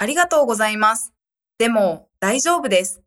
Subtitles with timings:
[0.00, 1.12] ありがとうございます。
[1.58, 2.99] でも、大丈夫です。